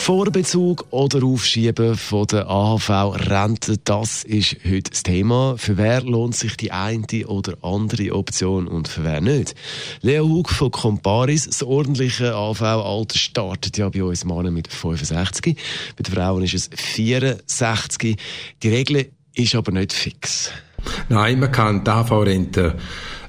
Vorbezug 0.00 0.86
oder 0.90 1.22
Aufschieben 1.22 1.94
von 1.94 2.26
der 2.26 2.48
AHV-Rente, 2.48 3.76
das 3.84 4.24
ist 4.24 4.56
heute 4.64 4.90
das 4.90 5.02
Thema. 5.02 5.56
Für 5.58 5.76
wer 5.76 6.00
lohnt 6.00 6.34
sich 6.34 6.56
die 6.56 6.72
eine 6.72 7.04
oder 7.26 7.58
andere 7.60 8.14
Option 8.14 8.66
und 8.66 8.88
für 8.88 9.04
wer 9.04 9.20
nicht? 9.20 9.54
Leo 10.00 10.26
Hug 10.26 10.48
von 10.48 10.70
Comparis, 10.70 11.44
das 11.44 11.62
ordentliche 11.62 12.34
AHV-Alter 12.34 13.18
startet 13.18 13.76
ja 13.76 13.90
bei 13.90 14.02
uns 14.02 14.24
Männern 14.24 14.54
mit 14.54 14.68
65. 14.68 15.56
Bei 15.96 16.02
den 16.02 16.14
Frauen 16.14 16.44
ist 16.44 16.54
es 16.54 16.70
64. 16.74 18.16
Die 18.62 18.68
Regel 18.68 19.10
ist 19.34 19.54
aber 19.54 19.70
nicht 19.70 19.92
fix. 19.92 20.50
Nein, 21.10 21.40
man 21.40 21.52
kann 21.52 21.84
die 21.84 21.90
AHV-Rente 21.90 22.78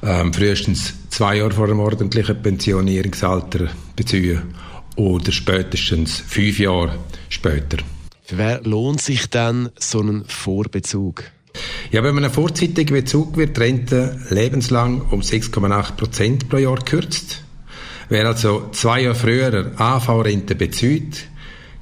ähm, 0.02 0.34
frühestens 0.34 0.94
zwei 1.10 1.36
Jahre 1.36 1.52
vor 1.52 1.68
dem 1.68 1.82
ordentlichen 1.82 2.42
Pensionierungsalter 2.42 3.68
beziehen 3.98 4.56
oder 4.96 5.32
spätestens 5.32 6.20
fünf 6.20 6.60
Jahre 6.60 6.98
später. 7.30 7.78
Für 8.24 8.38
wer 8.38 8.62
lohnt 8.62 9.02
sich 9.02 9.30
dann 9.30 9.70
so 9.78 10.02
ein 10.02 10.24
Vorbezug? 10.26 11.24
Ja, 11.92 12.04
wenn 12.04 12.16
man 12.16 12.24
einen 12.24 12.34
vorzeitigen 12.34 12.94
Bezug 12.94 13.36
wird, 13.36 13.58
die 13.58 13.62
Rente 13.62 14.20
lebenslang 14.30 15.02
um 15.12 15.22
6,8 15.22 15.96
Prozent 15.98 16.50
pro 16.50 16.58
Jahr 16.58 16.80
kürzt. 16.84 17.44
Wer 18.08 18.28
also 18.28 18.70
zwei 18.72 19.02
Jahre 19.02 19.16
früher 19.16 19.72
AV-Rente 19.76 20.56
bezieht, 20.56 21.28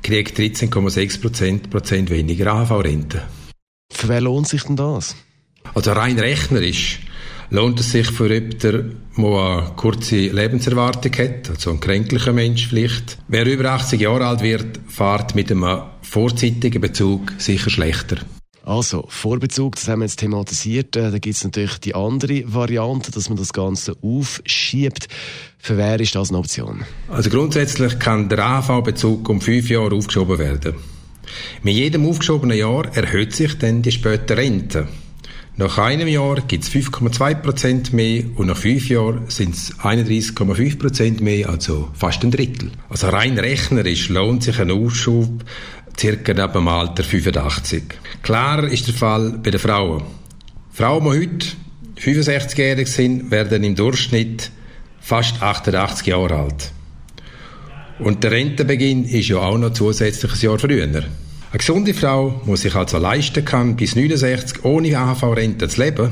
kriegt 0.01 0.39
13,6 0.39 1.69
Prozent 1.69 2.09
weniger 2.09 2.53
AV-Rente. 2.53 3.21
Für 3.91 4.07
wer 4.07 4.21
lohnt 4.21 4.47
sich 4.47 4.63
denn 4.63 4.75
das? 4.75 5.15
Also 5.73 5.91
rein 5.91 6.19
rechnerisch 6.19 6.99
lohnt 7.49 7.79
es 7.79 7.91
sich 7.91 8.07
für 8.11 8.31
jemanden, 8.31 8.59
der 8.59 8.83
eine 9.17 9.71
kurze 9.75 10.15
Lebenserwartung 10.15 11.11
hat, 11.13 11.49
also 11.49 11.71
ein 11.71 11.79
kränklicher 11.79 12.33
Mensch 12.33 12.67
vielleicht. 12.67 13.17
Wer 13.27 13.45
über 13.45 13.71
80 13.71 14.01
Jahre 14.01 14.27
alt 14.27 14.41
wird, 14.41 14.79
fährt 14.87 15.35
mit 15.35 15.51
einem 15.51 15.81
vorzeitigen 16.01 16.81
Bezug 16.81 17.33
sicher 17.37 17.69
schlechter. 17.69 18.17
Also, 18.63 19.05
Vorbezug, 19.07 19.77
das 19.77 19.87
haben 19.87 20.01
wir 20.01 20.05
jetzt 20.05 20.19
thematisiert. 20.19 20.95
Äh, 20.95 21.09
da 21.09 21.17
gibt 21.17 21.35
es 21.35 21.43
natürlich 21.43 21.79
die 21.79 21.95
andere 21.95 22.43
Variante, 22.45 23.09
dass 23.09 23.27
man 23.27 23.37
das 23.37 23.51
Ganze 23.51 23.95
aufschiebt. 24.03 25.07
Für 25.57 25.75
wer 25.75 25.99
ist 25.99 26.13
das 26.13 26.29
eine 26.29 26.37
Option? 26.37 26.85
Also 27.07 27.31
grundsätzlich 27.31 27.97
kann 27.97 28.29
der 28.29 28.45
AV-Bezug 28.45 29.27
um 29.27 29.41
fünf 29.41 29.71
Jahre 29.71 29.95
aufgeschoben 29.95 30.37
werden. 30.37 30.75
Mit 31.63 31.75
jedem 31.75 32.05
aufgeschobenen 32.05 32.59
Jahr 32.59 32.85
erhöht 32.95 33.33
sich 33.33 33.57
dann 33.57 33.81
die 33.81 33.91
späte 33.91 34.37
Rente. 34.37 34.87
Nach 35.59 35.77
einem 35.77 36.07
Jahr 36.07 36.39
gibt 36.47 36.63
es 36.63 36.71
5,2% 36.71 37.93
mehr 37.93 38.23
und 38.37 38.47
nach 38.47 38.55
fünf 38.55 38.87
Jahren 38.87 39.25
sind 39.27 39.55
es 39.55 39.77
31,5% 39.77 41.21
mehr, 41.21 41.49
also 41.49 41.89
fast 41.93 42.23
ein 42.23 42.31
Drittel. 42.31 42.71
Also 42.87 43.09
rein 43.09 43.37
rechnerisch 43.37 44.07
lohnt 44.07 44.41
sich 44.41 44.57
ein 44.57 44.71
Aufschub 44.71 45.43
circa 45.99 46.33
neben 46.33 46.53
dem 46.53 46.67
Alter 46.69 47.03
85. 47.03 47.83
Klar 48.23 48.63
ist 48.69 48.87
der 48.87 48.93
Fall 48.93 49.37
bei 49.43 49.51
den 49.51 49.59
Frauen. 49.59 50.03
Frauen, 50.71 51.03
die 51.03 51.09
heute 51.09 51.47
65-jährig 51.99 52.87
sind, 52.87 53.29
werden 53.29 53.61
im 53.65 53.75
Durchschnitt 53.75 54.51
fast 55.01 55.41
88 55.41 56.07
Jahre 56.07 56.35
alt. 56.37 56.71
Und 57.99 58.23
der 58.23 58.31
Rentenbeginn 58.31 59.03
ist 59.03 59.27
ja 59.27 59.39
auch 59.39 59.57
noch 59.57 59.73
zusätzlich 59.73 60.31
ein 60.31 60.39
Jahr 60.39 60.57
früher. 60.57 61.03
Eine 61.51 61.57
gesunde 61.57 61.95
Frau, 61.95 62.41
die 62.45 62.57
sich 62.57 62.75
also 62.75 62.99
leisten 62.99 63.43
kann, 63.43 63.75
bis 63.75 63.95
69 63.95 64.63
ohne 64.65 64.95
AHV-Rente 64.95 65.67
zu 65.67 65.81
leben, 65.81 66.11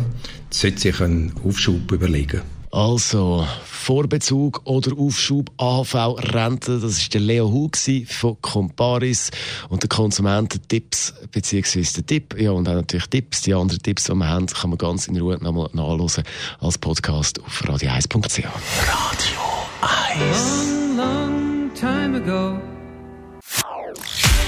sollte 0.49 0.79
sich 0.79 0.99
einen 0.99 1.31
Aufschub 1.45 1.91
überlegen. 1.91 2.41
Also, 2.71 3.45
Vorbezug 3.63 4.61
oder 4.63 4.97
Aufschub 4.97 5.51
AHV-Rente, 5.57 6.79
das 6.79 6.93
ist 6.93 7.13
der 7.13 7.21
Leo 7.21 7.51
Hu 7.51 7.69
von 8.07 8.41
Comparis 8.41 9.29
und 9.69 9.83
der 9.83 9.89
Konsumententipps, 9.89 11.13
beziehungsweise 11.31 12.01
der 12.01 12.05
Tipp, 12.07 12.35
ja, 12.39 12.49
und 12.49 12.67
auch 12.67 12.73
natürlich 12.73 13.05
Tipps, 13.05 13.43
die 13.43 13.53
anderen 13.53 13.83
Tipps, 13.83 14.05
die 14.05 14.13
wir 14.15 14.27
haben, 14.27 14.47
kann 14.47 14.71
man 14.71 14.79
ganz 14.79 15.07
in 15.07 15.19
Ruhe 15.19 15.37
nochmal 15.39 15.69
nachlesen 15.73 16.23
als 16.59 16.79
Podcast 16.79 17.39
auf 17.43 17.63
radio1.ch. 17.63 18.43
Radio 18.87 19.39
1 20.19 20.97
long, 20.97 20.97
long 20.97 21.71
time 21.75 22.17
ago. 22.17 22.76